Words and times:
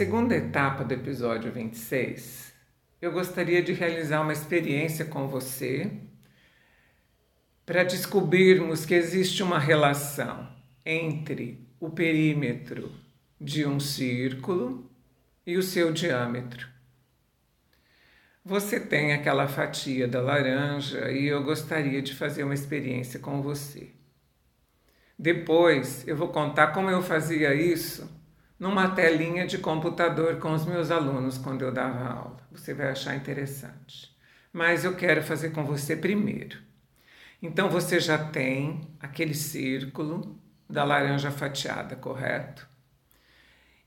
segunda 0.00 0.34
etapa 0.34 0.82
do 0.82 0.94
episódio 0.94 1.52
26, 1.52 2.54
eu 3.02 3.12
gostaria 3.12 3.62
de 3.62 3.74
realizar 3.74 4.22
uma 4.22 4.32
experiência 4.32 5.04
com 5.04 5.28
você 5.28 5.92
para 7.66 7.84
descobrirmos 7.84 8.86
que 8.86 8.94
existe 8.94 9.42
uma 9.42 9.58
relação 9.58 10.50
entre 10.86 11.68
o 11.78 11.90
perímetro 11.90 12.90
de 13.38 13.66
um 13.66 13.78
círculo 13.78 14.90
e 15.46 15.58
o 15.58 15.62
seu 15.62 15.92
diâmetro. 15.92 16.66
Você 18.42 18.80
tem 18.80 19.12
aquela 19.12 19.48
fatia 19.48 20.08
da 20.08 20.22
laranja 20.22 21.10
e 21.10 21.26
eu 21.26 21.44
gostaria 21.44 22.00
de 22.00 22.14
fazer 22.14 22.42
uma 22.42 22.54
experiência 22.54 23.20
com 23.20 23.42
você. 23.42 23.90
Depois 25.18 26.08
eu 26.08 26.16
vou 26.16 26.28
contar 26.28 26.68
como 26.68 26.88
eu 26.88 27.02
fazia 27.02 27.54
isso 27.54 28.18
numa 28.60 28.90
telinha 28.90 29.46
de 29.46 29.56
computador 29.56 30.36
com 30.36 30.52
os 30.52 30.66
meus 30.66 30.90
alunos 30.90 31.38
quando 31.38 31.62
eu 31.62 31.72
dava 31.72 32.04
aula. 32.04 32.36
Você 32.52 32.74
vai 32.74 32.90
achar 32.90 33.16
interessante. 33.16 34.14
Mas 34.52 34.84
eu 34.84 34.94
quero 34.94 35.22
fazer 35.22 35.50
com 35.50 35.64
você 35.64 35.96
primeiro. 35.96 36.58
Então 37.42 37.70
você 37.70 37.98
já 37.98 38.18
tem 38.18 38.82
aquele 39.00 39.32
círculo 39.32 40.38
da 40.68 40.84
laranja 40.84 41.30
fatiada, 41.30 41.96
correto? 41.96 42.68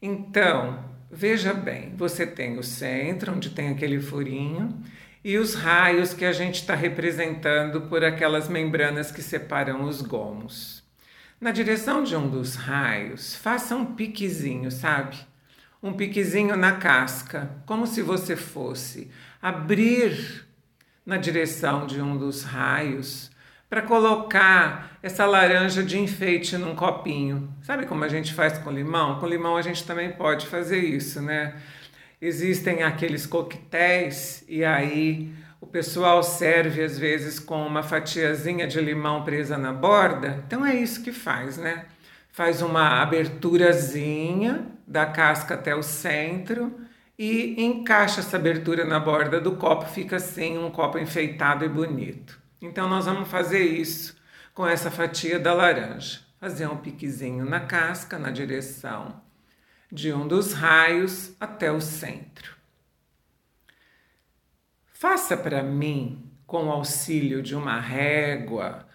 Então, 0.02 0.84
veja 1.12 1.54
bem, 1.54 1.96
você 1.96 2.26
tem 2.26 2.58
o 2.58 2.64
centro, 2.64 3.32
onde 3.32 3.52
tem 3.52 3.70
aquele 3.70 4.02
furinho, 4.02 4.84
e 5.24 5.38
os 5.38 5.54
raios 5.54 6.14
que 6.14 6.26
a 6.26 6.34
gente 6.34 6.56
está 6.56 6.74
representando 6.74 7.82
por 7.84 8.04
aquelas 8.04 8.50
membranas 8.50 9.12
que 9.12 9.22
separam 9.22 9.84
os 9.84 10.02
gomos. 10.02 10.83
Na 11.40 11.52
direção 11.52 12.04
de 12.04 12.16
um 12.16 12.30
dos 12.30 12.56
raios, 12.56 13.36
faça 13.36 13.76
um 13.76 13.86
piquezinho, 13.86 14.72
sabe? 14.72 15.18
Um 15.82 15.94
piquezinho 15.94 16.56
na 16.56 16.74
casca, 16.74 17.52
como 17.66 17.86
se 17.86 18.02
você 18.02 18.36
fosse 18.36 19.12
abrir 19.42 20.46
na 21.06 21.18
direção 21.18 21.86
de 21.86 22.02
um 22.02 22.18
dos 22.18 22.44
raios 22.44 23.30
para 23.70 23.82
colocar 23.82 24.98
essa 25.02 25.26
laranja 25.26 25.84
de 25.84 26.00
enfeite 26.00 26.58
num 26.58 26.76
copinho. 26.76 27.52
Sabe 27.62 27.86
como 27.86 28.04
a 28.04 28.08
gente 28.08 28.34
faz 28.34 28.58
com 28.60 28.72
limão? 28.72 29.20
Com 29.20 29.28
limão 29.28 29.58
a 29.58 29.62
gente 29.62 29.84
também 29.84 30.12
pode 30.12 30.46
fazer 30.48 30.78
isso, 30.78 31.22
né? 31.22 31.56
Existem 32.26 32.84
aqueles 32.84 33.26
coquetéis 33.26 34.46
e 34.48 34.64
aí 34.64 35.30
o 35.60 35.68
pessoal 35.68 36.24
serve 36.24 36.82
às 36.82 36.98
vezes 36.98 37.38
com 37.38 37.68
uma 37.68 37.84
fatiazinha 37.84 38.66
de 38.66 38.80
limão 38.80 39.26
presa 39.26 39.58
na 39.58 39.74
borda. 39.74 40.42
Então 40.48 40.66
é 40.66 40.74
isso 40.74 41.04
que 41.04 41.12
faz, 41.12 41.58
né? 41.58 41.84
Faz 42.32 42.62
uma 42.62 43.02
aberturazinha 43.02 44.66
da 44.88 45.06
casca 45.06 45.56
até 45.56 45.76
o 45.76 45.84
centro 45.84 46.74
e 47.20 47.62
encaixa 47.62 48.22
essa 48.22 48.38
abertura 48.38 48.86
na 48.86 49.02
borda 49.02 49.42
do 49.42 49.58
copo, 49.58 49.86
fica 49.86 50.16
assim 50.16 50.58
um 50.58 50.72
copo 50.72 50.98
enfeitado 50.98 51.66
e 51.66 51.68
bonito. 51.68 52.40
Então 52.62 52.88
nós 52.88 53.04
vamos 53.04 53.28
fazer 53.28 53.66
isso 53.66 54.16
com 54.54 54.66
essa 54.66 54.90
fatia 54.90 55.38
da 55.38 55.54
laranja. 55.54 56.22
Fazer 56.40 56.68
um 56.68 56.78
piquezinho 56.78 57.44
na 57.44 57.60
casca 57.60 58.18
na 58.18 58.32
direção 58.32 59.22
de 59.94 60.12
um 60.12 60.28
dos 60.28 60.54
raios 60.54 61.36
até 61.40 61.72
o 61.72 61.80
centro. 61.80 62.56
Faça 64.88 65.38
para 65.38 65.62
mim, 65.62 66.32
com 66.48 66.66
o 66.66 66.72
auxílio 66.72 67.44
de 67.44 67.56
uma 67.56 67.80
régua, 67.80 68.88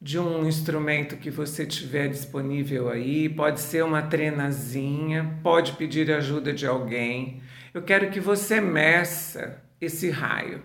de 0.00 0.18
um 0.18 0.44
instrumento 0.44 1.16
que 1.16 1.30
você 1.30 1.64
tiver 1.64 2.08
disponível 2.08 2.90
aí, 2.90 3.28
pode 3.28 3.60
ser 3.60 3.84
uma 3.84 4.02
trenazinha, 4.02 5.38
pode 5.44 5.74
pedir 5.74 6.10
ajuda 6.10 6.52
de 6.52 6.66
alguém. 6.66 7.40
Eu 7.72 7.82
quero 7.82 8.10
que 8.10 8.18
você 8.18 8.60
meça 8.60 9.62
esse 9.80 10.10
raio. 10.10 10.64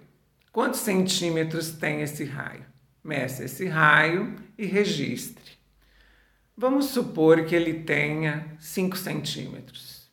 Quantos 0.52 0.80
centímetros 0.80 1.70
tem 1.74 2.02
esse 2.02 2.24
raio? 2.26 2.66
Meça 3.04 3.44
esse 3.44 3.68
raio 3.68 4.36
e 4.58 4.66
registre. 4.66 5.57
Vamos 6.60 6.88
supor 6.88 7.46
que 7.46 7.54
ele 7.54 7.84
tenha 7.84 8.58
5 8.60 8.98
centímetros. 8.98 10.10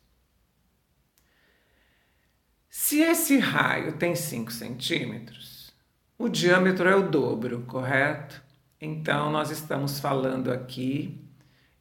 Se 2.69 3.01
esse 3.01 3.39
raio 3.39 3.93
tem 3.93 4.15
5 4.15 4.51
centímetros, 4.51 5.73
o 6.19 6.29
diâmetro 6.29 6.87
é 6.87 6.95
o 6.95 7.09
dobro, 7.09 7.61
correto? 7.63 8.43
Então, 8.79 9.31
nós 9.31 9.49
estamos 9.49 9.99
falando 9.99 10.51
aqui, 10.51 11.19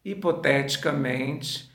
hipoteticamente, 0.02 1.70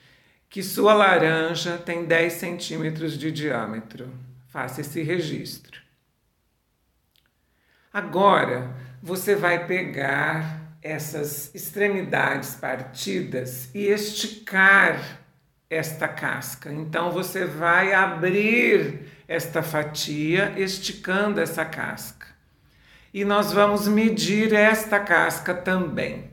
que 0.50 0.64
sua 0.64 0.96
laranja 0.96 1.78
tem 1.78 2.06
10 2.06 2.34
centímetros 2.34 3.20
de 3.20 3.32
diâmetro. 3.32 4.12
Faça 4.48 4.82
esse 4.82 5.04
registro. 5.04 5.80
Agora 7.94 8.76
você 9.00 9.36
vai 9.36 9.68
pegar 9.68 10.59
essas 10.82 11.54
extremidades 11.54 12.56
partidas 12.56 13.70
e 13.74 13.88
esticar 13.88 15.20
esta 15.70 16.08
casca. 16.08 16.72
Então 16.72 17.12
você 17.12 17.46
vai 17.46 17.94
abrir 17.94 19.08
esta 19.28 19.62
fatia, 19.62 20.54
esticando 20.58 21.40
essa 21.40 21.66
casca. 21.66 22.28
E 23.14 23.26
nós 23.26 23.52
vamos 23.52 23.88
medir 23.88 24.54
esta 24.54 25.00
casca 25.00 25.54
também. 25.54 26.32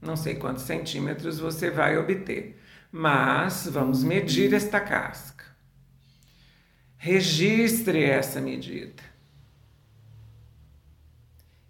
Não 0.00 0.16
sei 0.16 0.34
quantos 0.34 0.64
centímetros 0.64 1.38
você 1.38 1.70
vai 1.70 1.96
obter, 1.96 2.58
mas 2.90 3.68
vamos 3.70 4.02
medir 4.02 4.52
esta 4.54 4.80
casca. 4.80 5.44
Registre 6.96 8.02
essa 8.02 8.40
medida 8.40 9.09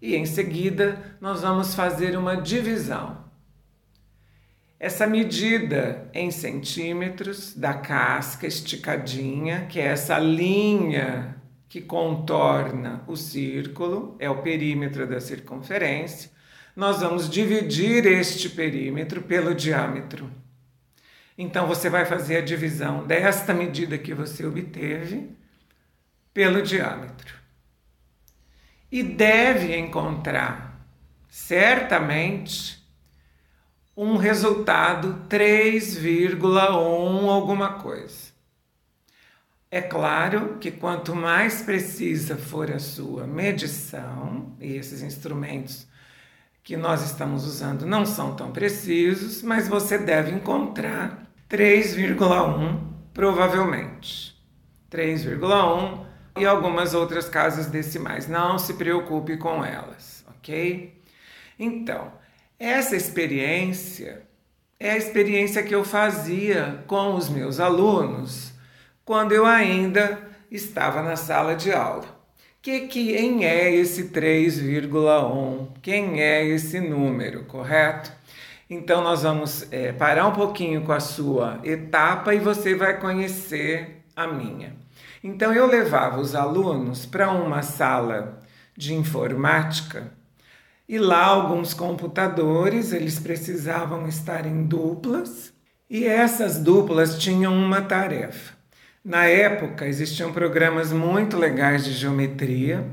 e 0.01 0.15
em 0.15 0.25
seguida 0.25 1.17
nós 1.21 1.41
vamos 1.41 1.75
fazer 1.75 2.17
uma 2.17 2.35
divisão. 2.35 3.29
Essa 4.79 5.05
medida 5.05 6.09
em 6.11 6.31
centímetros 6.31 7.53
da 7.53 7.75
casca 7.75 8.47
esticadinha, 8.47 9.67
que 9.67 9.79
é 9.79 9.85
essa 9.85 10.17
linha 10.17 11.35
que 11.69 11.79
contorna 11.79 13.03
o 13.07 13.15
círculo, 13.15 14.15
é 14.17 14.27
o 14.27 14.41
perímetro 14.41 15.05
da 15.05 15.19
circunferência, 15.19 16.31
nós 16.75 17.01
vamos 17.01 17.29
dividir 17.29 18.07
este 18.07 18.49
perímetro 18.49 19.21
pelo 19.21 19.53
diâmetro. 19.53 20.31
Então 21.37 21.67
você 21.67 21.89
vai 21.89 22.05
fazer 22.05 22.37
a 22.37 22.41
divisão 22.41 23.05
desta 23.05 23.53
medida 23.53 23.97
que 23.99 24.13
você 24.13 24.45
obteve 24.45 25.29
pelo 26.33 26.61
diâmetro 26.63 27.40
e 28.91 29.01
deve 29.01 29.77
encontrar, 29.77 30.85
certamente, 31.29 32.85
um 33.95 34.17
resultado 34.17 35.25
3,1 35.29 37.29
alguma 37.29 37.73
coisa. 37.73 38.31
É 39.69 39.81
claro 39.81 40.57
que 40.59 40.69
quanto 40.69 41.15
mais 41.15 41.61
precisa 41.61 42.35
for 42.35 42.69
a 42.69 42.79
sua 42.79 43.25
medição, 43.25 44.53
e 44.59 44.75
esses 44.75 45.01
instrumentos 45.01 45.87
que 46.63 46.75
nós 46.75 47.03
estamos 47.03 47.45
usando 47.45 47.85
não 47.85 48.05
são 48.05 48.35
tão 48.35 48.51
precisos, 48.51 49.41
mas 49.41 49.69
você 49.69 49.97
deve 49.97 50.31
encontrar 50.31 51.31
3,1 51.49 52.81
provavelmente. 53.13 54.35
3,1 54.91 56.10
e 56.37 56.45
algumas 56.45 56.93
outras 56.93 57.27
casas 57.27 57.67
decimais. 57.67 58.27
Não 58.27 58.57
se 58.57 58.73
preocupe 58.73 59.37
com 59.37 59.63
elas, 59.63 60.25
ok? 60.37 60.93
Então, 61.59 62.11
essa 62.59 62.95
experiência 62.95 64.23
é 64.79 64.91
a 64.91 64.97
experiência 64.97 65.63
que 65.63 65.75
eu 65.75 65.83
fazia 65.83 66.83
com 66.87 67.15
os 67.15 67.29
meus 67.29 67.59
alunos 67.59 68.51
quando 69.05 69.31
eu 69.31 69.45
ainda 69.45 70.19
estava 70.49 71.01
na 71.01 71.15
sala 71.15 71.55
de 71.55 71.71
aula. 71.71 72.19
Que 72.61 72.81
quem 72.81 73.45
é 73.45 73.73
esse 73.73 74.09
3,1? 74.09 75.67
Quem 75.81 76.21
é 76.21 76.45
esse 76.45 76.79
número, 76.79 77.45
correto? 77.45 78.11
Então 78.69 79.03
nós 79.03 79.23
vamos 79.23 79.67
é, 79.71 79.91
parar 79.91 80.27
um 80.27 80.33
pouquinho 80.33 80.83
com 80.83 80.91
a 80.91 80.99
sua 80.99 81.59
etapa 81.63 82.33
e 82.33 82.39
você 82.39 82.73
vai 82.73 82.99
conhecer 82.99 84.03
a 84.15 84.27
minha. 84.27 84.80
Então 85.23 85.53
eu 85.53 85.67
levava 85.67 86.19
os 86.19 86.33
alunos 86.33 87.05
para 87.05 87.31
uma 87.31 87.61
sala 87.61 88.39
de 88.75 88.93
informática 88.93 90.11
e 90.91 90.97
lá 90.97 91.23
alguns 91.23 91.73
computadores, 91.73 92.91
eles 92.91 93.17
precisavam 93.19 94.07
estar 94.07 94.45
em 94.45 94.63
duplas 94.63 95.53
e 95.89 96.05
essas 96.05 96.59
duplas 96.59 97.17
tinham 97.17 97.55
uma 97.55 97.81
tarefa. 97.81 98.55
Na 99.03 99.25
época 99.25 99.87
existiam 99.87 100.33
programas 100.33 100.91
muito 100.91 101.37
legais 101.37 101.85
de 101.85 101.93
geometria, 101.93 102.85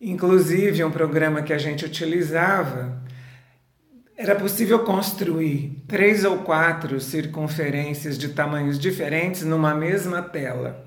inclusive 0.00 0.82
um 0.82 0.90
programa 0.90 1.42
que 1.42 1.52
a 1.52 1.58
gente 1.58 1.84
utilizava 1.84 3.00
era 4.16 4.34
possível 4.34 4.78
construir 4.80 5.84
três 5.86 6.24
ou 6.24 6.38
quatro 6.38 6.98
circunferências 6.98 8.16
de 8.18 8.30
tamanhos 8.30 8.78
diferentes 8.78 9.42
numa 9.42 9.74
mesma 9.74 10.22
tela. 10.22 10.85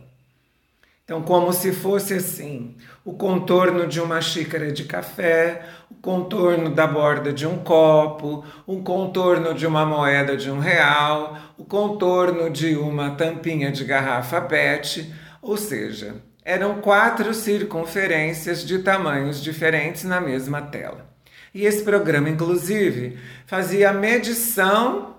Então, 1.10 1.24
como 1.24 1.52
se 1.52 1.72
fosse 1.72 2.14
assim: 2.14 2.76
o 3.04 3.14
contorno 3.14 3.88
de 3.88 4.00
uma 4.00 4.22
xícara 4.22 4.72
de 4.72 4.84
café, 4.84 5.66
o 5.90 5.96
contorno 5.96 6.70
da 6.70 6.86
borda 6.86 7.34
de 7.34 7.48
um 7.48 7.58
copo, 7.58 8.46
o 8.68 8.84
contorno 8.84 9.56
de 9.56 9.66
uma 9.66 9.84
moeda 9.88 10.38
de 10.38 10.52
um 10.52 10.60
real, 10.60 11.36
o 11.58 11.66
contorno 11.66 12.48
de 12.48 12.76
uma 12.76 13.16
tampinha 13.16 13.72
de 13.72 13.86
garrafa 13.86 14.40
PET, 14.40 15.12
ou 15.42 15.58
seja, 15.58 16.18
eram 16.46 16.80
quatro 16.80 17.34
circunferências 17.34 18.64
de 18.64 18.78
tamanhos 18.78 19.42
diferentes 19.42 20.04
na 20.04 20.22
mesma 20.22 20.62
tela. 20.62 21.10
E 21.52 21.66
esse 21.66 21.82
programa, 21.82 22.30
inclusive, 22.30 23.18
fazia 23.48 23.90
a 23.90 23.94
medição 23.94 25.16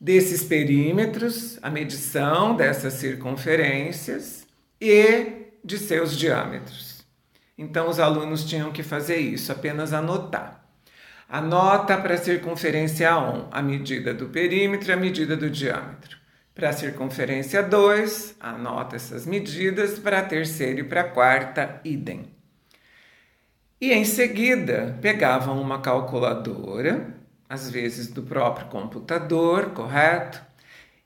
desses 0.00 0.44
perímetros, 0.44 1.58
a 1.62 1.68
medição 1.68 2.54
dessas 2.54 2.92
circunferências 2.92 4.46
e 4.80 5.48
de 5.64 5.78
seus 5.78 6.16
diâmetros. 6.16 7.04
Então, 7.56 7.88
os 7.88 7.98
alunos 7.98 8.44
tinham 8.44 8.70
que 8.70 8.82
fazer 8.82 9.16
isso, 9.16 9.50
apenas 9.50 9.92
anotar. 9.92 10.64
Anota 11.28 11.98
para 11.98 12.14
a 12.14 12.18
circunferência 12.18 13.18
1 13.18 13.48
a 13.50 13.60
medida 13.60 14.14
do 14.14 14.28
perímetro 14.28 14.88
e 14.88 14.92
a 14.92 14.96
medida 14.96 15.36
do 15.36 15.50
diâmetro. 15.50 16.16
Para 16.54 16.70
a 16.70 16.72
circunferência 16.72 17.62
2, 17.62 18.36
anota 18.40 18.96
essas 18.96 19.26
medidas. 19.26 19.98
Para 19.98 20.20
a 20.20 20.24
terceira 20.24 20.80
e 20.80 20.84
para 20.84 21.02
a 21.02 21.08
quarta, 21.08 21.80
idem. 21.84 22.32
E 23.80 23.92
em 23.92 24.04
seguida 24.04 24.98
pegavam 25.00 25.60
uma 25.60 25.80
calculadora, 25.80 27.14
às 27.48 27.70
vezes 27.70 28.08
do 28.08 28.22
próprio 28.22 28.66
computador, 28.68 29.70
correto? 29.70 30.40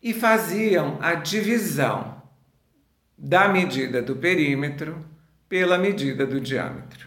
E 0.02 0.14
faziam 0.14 0.98
a 1.02 1.14
divisão 1.14 2.21
da 3.22 3.48
medida 3.48 4.02
do 4.02 4.16
perímetro 4.16 4.98
pela 5.48 5.78
medida 5.78 6.26
do 6.26 6.40
diâmetro. 6.40 7.06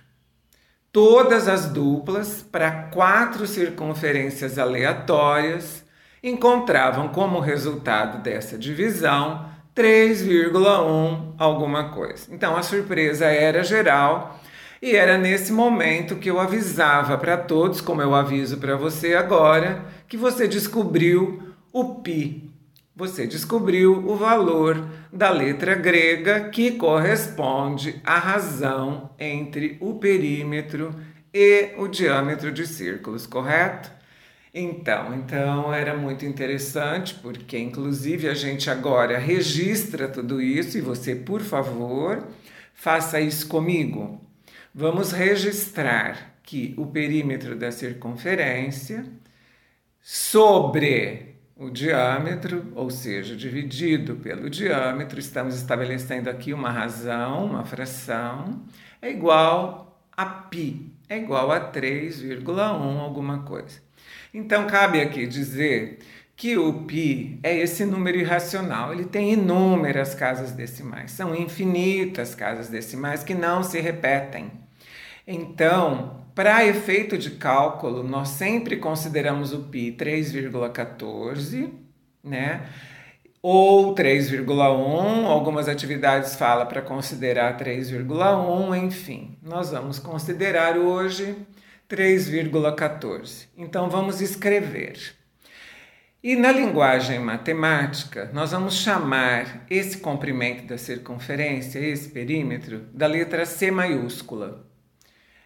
Todas 0.90 1.50
as 1.50 1.66
duplas 1.66 2.42
para 2.42 2.72
quatro 2.84 3.46
circunferências 3.46 4.58
aleatórias 4.58 5.84
encontravam 6.24 7.10
como 7.10 7.42
resultado 7.42 8.24
dessa 8.24 8.58
divisão 8.58 9.46
3,1 9.76 11.34
alguma 11.38 11.90
coisa. 11.90 12.34
Então 12.34 12.56
a 12.56 12.64
surpresa 12.64 13.26
era 13.26 13.62
geral 13.62 14.40
e 14.82 14.96
era 14.96 15.18
nesse 15.18 15.52
momento 15.52 16.16
que 16.16 16.30
eu 16.30 16.40
avisava 16.40 17.18
para 17.18 17.36
todos, 17.36 17.82
como 17.82 18.02
eu 18.02 18.16
aviso 18.16 18.58
para 18.58 18.78
você 18.78 19.16
agora, 19.16 19.84
que 20.08 20.16
você 20.16 20.48
descobriu 20.48 21.44
o 21.74 21.96
pi. 21.96 22.55
Você 22.98 23.28
descobriu 23.28 24.08
o 24.08 24.16
valor 24.16 24.88
da 25.12 25.30
letra 25.30 25.76
grega 25.76 26.50
que 26.50 26.72
corresponde 26.72 28.00
à 28.06 28.18
razão 28.18 29.14
entre 29.20 29.76
o 29.82 29.96
perímetro 29.96 30.96
e 31.34 31.74
o 31.78 31.90
diâmetro 31.90 32.54
de 32.54 32.66
círculos, 32.66 33.28
correto? 33.28 33.92
Então, 34.54 35.14
então 35.14 35.74
era 35.74 35.94
muito 35.94 36.26
interessante 36.26 37.16
porque 37.16 37.60
inclusive 37.60 38.30
a 38.30 38.34
gente 38.34 38.70
agora 38.70 39.18
registra 39.18 40.08
tudo 40.08 40.42
isso 40.42 40.78
e 40.78 40.82
você, 40.82 41.14
por 41.14 41.42
favor, 41.42 42.26
faça 42.74 43.20
isso 43.20 43.50
comigo. 43.50 44.26
Vamos 44.74 45.12
registrar 45.12 46.38
que 46.42 46.74
o 46.78 46.86
perímetro 46.86 47.58
da 47.58 47.74
circunferência 47.74 49.06
sobre 50.02 51.35
o 51.58 51.70
diâmetro, 51.70 52.72
ou 52.76 52.90
seja, 52.90 53.36
dividido 53.36 54.16
pelo 54.18 54.50
diâmetro, 54.50 55.20
estamos 55.20 55.56
estabelecendo 55.56 56.30
aqui 56.30 56.54
uma 56.54 56.70
razão, 56.70 57.46
uma 57.46 57.64
fração, 57.64 58.66
é 59.02 59.10
igual 59.10 60.02
a 60.16 60.26
π, 60.26 60.92
é 61.08 61.18
igual 61.18 61.52
a 61.52 61.72
3,1 61.72 63.00
alguma 63.00 63.44
coisa. 63.44 63.80
Então 64.34 64.68
cabe 64.68 65.00
aqui 65.00 65.26
dizer 65.26 66.00
que 66.36 66.58
o 66.58 66.84
π 66.84 67.40
é 67.42 67.58
esse 67.58 67.86
número 67.86 68.18
irracional, 68.18 68.92
ele 68.92 69.06
tem 69.06 69.32
inúmeras 69.32 70.14
casas 70.14 70.52
decimais, 70.52 71.12
são 71.12 71.34
infinitas 71.34 72.36
casas 72.36 72.68
decimais 72.68 73.24
que 73.24 73.34
não 73.34 73.64
se 73.64 73.80
repetem. 73.80 74.52
Então, 75.26 76.25
para 76.36 76.66
efeito 76.66 77.18
de 77.18 77.32
cálculo, 77.32 78.04
nós 78.04 78.28
sempre 78.28 78.76
consideramos 78.76 79.54
o 79.54 79.64
π 79.64 79.96
3,14, 79.98 81.72
né? 82.22 82.68
Ou 83.42 83.96
3,1, 83.96 85.26
algumas 85.28 85.70
atividades 85.70 86.36
falam 86.36 86.68
para 86.68 86.82
considerar 86.82 87.58
3,1, 87.58 88.84
enfim. 88.84 89.38
Nós 89.42 89.72
vamos 89.72 89.98
considerar 89.98 90.78
hoje 90.78 91.38
3,14. 91.88 93.48
Então 93.56 93.90
vamos 93.90 94.20
escrever. 94.20 95.16
E 96.22 96.36
na 96.36 96.52
linguagem 96.52 97.20
matemática, 97.20 98.30
nós 98.34 98.52
vamos 98.52 98.74
chamar 98.74 99.66
esse 99.70 100.00
comprimento 100.00 100.66
da 100.66 100.78
circunferência, 100.78 101.80
esse 101.80 102.10
perímetro, 102.10 102.82
da 102.92 103.06
letra 103.08 103.46
C 103.46 103.72
maiúscula 103.72 104.65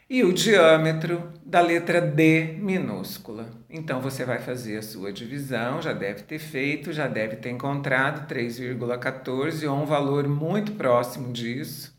e 0.10 0.24
o 0.24 0.34
diâmetro 0.34 1.32
da 1.46 1.62
letra 1.62 2.02
D 2.02 2.56
minúscula. 2.60 3.48
Então 3.70 4.02
você 4.02 4.26
vai 4.26 4.40
fazer 4.40 4.78
a 4.78 4.82
sua 4.82 5.14
divisão, 5.14 5.80
já 5.82 5.94
deve 5.94 6.24
ter 6.24 6.40
feito, 6.40 6.92
já 6.92 7.08
deve 7.08 7.36
ter 7.36 7.52
encontrado 7.52 8.28
3,14 8.28 9.70
ou 9.70 9.84
um 9.84 9.86
valor 9.86 10.28
muito 10.28 10.72
próximo 10.72 11.32
disso. 11.32 11.96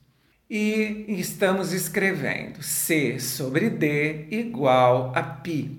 E 0.48 1.04
estamos 1.06 1.72
escrevendo 1.72 2.60
C 2.60 3.20
sobre 3.20 3.70
D 3.70 4.26
igual 4.32 5.12
a 5.14 5.22
π. 5.22 5.78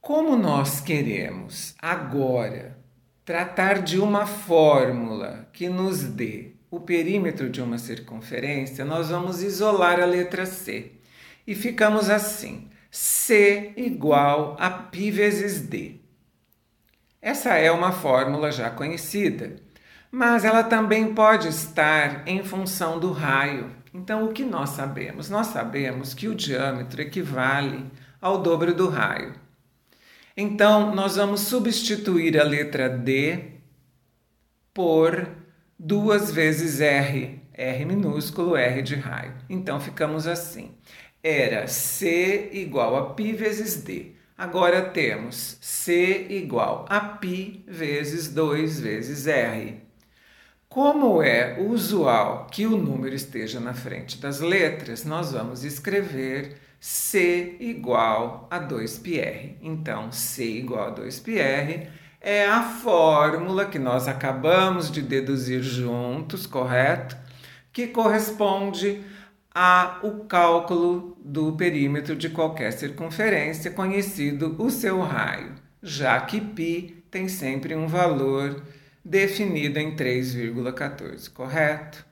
Como 0.00 0.36
nós 0.36 0.80
queremos 0.80 1.76
agora 1.80 2.76
tratar 3.24 3.82
de 3.82 4.00
uma 4.00 4.26
fórmula 4.26 5.48
que 5.52 5.68
nos 5.68 6.02
dê 6.02 6.55
o 6.70 6.80
perímetro 6.80 7.48
de 7.48 7.60
uma 7.60 7.78
circunferência, 7.78 8.84
nós 8.84 9.10
vamos 9.10 9.42
isolar 9.42 10.00
a 10.00 10.04
letra 10.04 10.46
C. 10.46 10.92
E 11.46 11.54
ficamos 11.54 12.10
assim: 12.10 12.68
C 12.90 13.72
igual 13.76 14.56
a 14.58 14.70
π 14.70 15.10
vezes 15.10 15.60
D. 15.60 15.96
Essa 17.20 17.54
é 17.54 17.70
uma 17.70 17.92
fórmula 17.92 18.52
já 18.52 18.70
conhecida, 18.70 19.56
mas 20.10 20.44
ela 20.44 20.62
também 20.62 21.14
pode 21.14 21.48
estar 21.48 22.26
em 22.26 22.42
função 22.44 23.00
do 23.00 23.12
raio. 23.12 23.70
Então, 23.92 24.24
o 24.24 24.32
que 24.32 24.44
nós 24.44 24.70
sabemos? 24.70 25.30
Nós 25.30 25.48
sabemos 25.48 26.14
que 26.14 26.28
o 26.28 26.34
diâmetro 26.34 27.00
equivale 27.00 27.90
ao 28.20 28.42
dobro 28.42 28.74
do 28.74 28.88
raio. 28.88 29.34
Então, 30.36 30.94
nós 30.94 31.16
vamos 31.16 31.40
substituir 31.40 32.38
a 32.38 32.44
letra 32.44 32.88
D 32.88 33.52
por 34.74 35.26
duas 35.77 36.31
vezes 36.31 36.79
R, 36.79 37.41
R 37.53 37.85
minúsculo, 37.85 38.55
R 38.55 38.81
de 38.81 38.95
raio. 38.95 39.33
Então 39.49 39.79
ficamos 39.79 40.27
assim. 40.27 40.71
Era 41.23 41.67
C 41.67 42.49
igual 42.53 42.95
a 42.95 43.13
π 43.13 43.33
vezes 43.33 43.83
D. 43.83 44.13
Agora 44.37 44.81
temos 44.81 45.57
C 45.61 46.27
igual 46.29 46.85
a 46.89 46.99
π 46.99 47.63
vezes 47.67 48.27
2 48.29 48.79
vezes 48.79 49.27
R. 49.27 49.81
Como 50.67 51.21
é 51.21 51.59
usual 51.59 52.47
que 52.49 52.65
o 52.65 52.77
número 52.77 53.13
esteja 53.13 53.59
na 53.59 53.73
frente 53.73 54.17
das 54.19 54.39
letras, 54.39 55.03
nós 55.03 55.33
vamos 55.33 55.63
escrever 55.65 56.57
C 56.79 57.57
igual 57.59 58.47
a 58.49 58.59
2πr. 58.59 59.57
Então, 59.61 60.11
C 60.11 60.45
igual 60.45 60.87
a 60.87 60.95
2πr 60.95 61.87
é 62.26 62.44
a 62.44 62.60
fórmula 62.60 63.66
que 63.66 63.78
nós 63.78 64.08
acabamos 64.08 64.90
de 64.90 65.00
deduzir 65.00 65.62
juntos, 65.62 66.44
correto? 66.44 67.16
Que 67.72 67.86
corresponde 67.86 69.00
ao 69.54 70.24
cálculo 70.24 71.16
do 71.24 71.52
perímetro 71.52 72.16
de 72.16 72.28
qualquer 72.28 72.72
circunferência, 72.72 73.70
conhecido 73.70 74.56
o 74.58 74.70
seu 74.70 75.00
raio, 75.02 75.54
já 75.80 76.20
que 76.20 76.40
π 76.40 76.96
tem 77.12 77.28
sempre 77.28 77.76
um 77.76 77.86
valor 77.86 78.60
definido 79.04 79.78
em 79.78 79.94
3,14, 79.94 81.32
correto? 81.32 82.04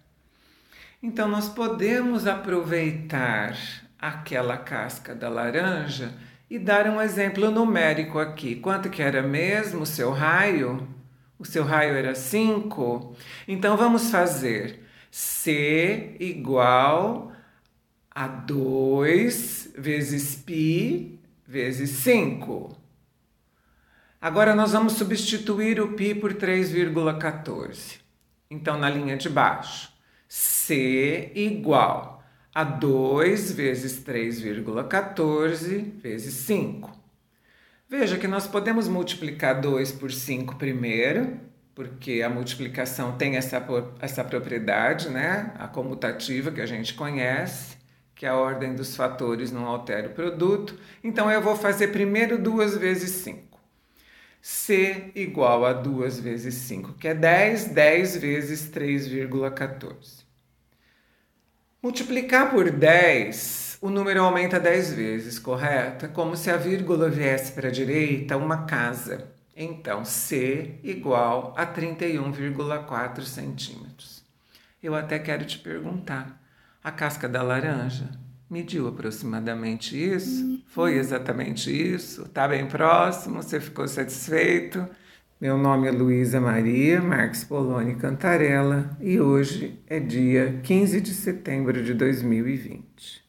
Então, 1.03 1.27
nós 1.27 1.49
podemos 1.49 2.25
aproveitar 2.25 3.57
aquela 3.99 4.57
casca 4.59 5.13
da 5.13 5.29
laranja 5.29 6.15
e 6.49 6.59
dar 6.59 6.87
um 6.87 7.01
exemplo 7.01 7.51
numérico 7.51 8.19
aqui. 8.19 8.57
Quanto 8.57 8.91
que 8.91 9.03
era 9.03 9.23
mesmo 9.23 9.83
o 9.83 9.87
seu 9.87 10.11
raio? 10.11 10.89
O 11.39 11.45
seu 11.45 11.65
raio 11.65 11.95
era 11.95 12.15
5? 12.15 13.17
Então 13.49 13.77
vamos 13.77 14.11
fazer 14.11 14.81
C 15.11 16.17
igual 16.19 17.33
a 18.11 18.27
2 18.27 19.75
vezes 19.77 20.37
π 20.37 21.19
vezes 21.47 21.91
5. 21.91 22.77
Agora 24.21 24.55
nós 24.55 24.73
vamos 24.73 24.95
substituir 24.95 25.81
o 25.81 25.93
π 25.93 26.15
por 26.15 26.33
3,14. 26.33 27.99
Então, 28.51 28.79
na 28.79 28.89
linha 28.89 29.17
de 29.17 29.29
baixo, 29.29 29.93
C 30.29 31.31
igual 31.35 32.24
a 32.55 32.63
2 32.63 33.51
vezes 33.53 33.99
3,14 34.05 35.99
vezes 36.01 36.35
5. 36.35 36.97
Veja 37.89 38.17
que 38.17 38.29
nós 38.29 38.47
podemos 38.47 38.87
multiplicar 38.87 39.61
2 39.61 39.91
por 39.93 40.13
5 40.13 40.55
primeiro, 40.55 41.41
porque 41.75 42.23
a 42.23 42.31
multiplicação 42.31 43.17
tem 43.17 43.37
essa, 43.37 43.61
essa 43.99 44.23
propriedade, 44.23 45.09
né? 45.09 45.53
A 45.59 45.67
comutativa 45.67 46.53
que 46.53 46.61
a 46.61 46.67
gente 46.67 46.95
conhece, 46.95 47.77
que 48.15 48.25
a 48.25 48.37
ordem 48.37 48.77
dos 48.77 48.95
fatores 48.95 49.51
não 49.51 49.67
altera 49.67 50.07
o 50.07 50.15
produto. 50.15 50.79
Então 51.03 51.29
eu 51.29 51.43
vou 51.43 51.57
fazer 51.57 51.89
primeiro 51.89 52.39
2 52.39 52.77
vezes 52.77 53.11
5. 53.23 53.59
C 54.41 55.11
igual 55.17 55.65
a 55.65 55.73
2 55.73 56.21
vezes 56.21 56.55
5, 56.55 56.93
que 56.95 57.09
é 57.09 57.15
10, 57.15 57.67
10 57.67 58.17
vezes 58.19 58.71
3,14. 58.71 60.24
Multiplicar 61.85 62.51
por 62.51 62.71
10, 62.71 63.77
o 63.83 63.91
número 63.91 64.23
aumenta 64.23 64.59
10 64.59 64.95
vezes, 64.95 65.39
correto? 65.39 66.07
É 66.07 66.09
como 66.09 66.35
se 66.35 66.51
a 66.51 66.57
vírgula 66.57 67.11
viesse 67.11 67.53
para 67.53 67.69
a 67.69 67.71
direita, 67.71 68.39
uma 68.39 68.65
casa. 68.65 69.29
Então, 69.55 70.03
C 70.03 70.77
igual 70.83 71.53
a 71.55 71.67
31,4 71.67 73.21
centímetros. 73.25 74.25
Eu 74.83 74.95
até 74.95 75.19
quero 75.19 75.45
te 75.45 75.59
perguntar: 75.59 76.43
a 76.83 76.91
casca 76.91 77.29
da 77.29 77.43
laranja 77.43 78.09
mediu 78.49 78.89
aproximadamente 78.89 79.95
isso? 79.95 80.63
Foi 80.69 80.95
exatamente 80.95 81.71
isso? 81.71 82.23
Está 82.23 82.49
bem 82.49 82.67
próximo? 82.67 83.43
Você 83.43 83.61
ficou 83.61 83.87
satisfeito? 83.87 84.89
Meu 85.41 85.59
nome 85.59 85.89
é 85.89 85.91
Luísa 85.91 86.41
Maria 86.41 87.03
Marques 87.03 87.43
Poloni 87.43 87.97
Cantarella 87.97 88.97
e 89.01 89.21
hoje 89.21 89.81
é 89.89 89.99
dia 89.99 90.61
15 90.63 91.01
de 91.01 91.13
setembro 91.13 91.83
de 91.83 91.93
2020. 91.93 93.24